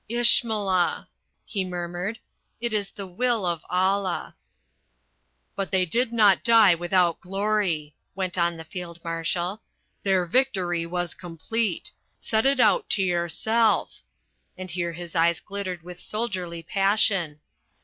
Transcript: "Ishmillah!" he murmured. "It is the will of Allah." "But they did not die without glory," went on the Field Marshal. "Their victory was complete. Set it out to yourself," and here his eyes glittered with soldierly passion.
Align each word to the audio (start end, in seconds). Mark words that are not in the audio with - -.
"Ishmillah!" 0.09 1.05
he 1.45 1.63
murmured. 1.63 2.17
"It 2.59 2.73
is 2.73 2.89
the 2.89 3.05
will 3.05 3.45
of 3.45 3.61
Allah." 3.69 4.35
"But 5.55 5.69
they 5.69 5.85
did 5.85 6.11
not 6.11 6.43
die 6.43 6.73
without 6.73 7.21
glory," 7.21 7.93
went 8.15 8.35
on 8.35 8.57
the 8.57 8.63
Field 8.63 8.99
Marshal. 9.03 9.61
"Their 10.01 10.25
victory 10.25 10.87
was 10.87 11.13
complete. 11.13 11.91
Set 12.19 12.47
it 12.47 12.59
out 12.59 12.89
to 12.89 13.03
yourself," 13.03 13.99
and 14.57 14.71
here 14.71 14.93
his 14.93 15.15
eyes 15.15 15.39
glittered 15.39 15.83
with 15.83 15.99
soldierly 15.99 16.63
passion. 16.63 17.39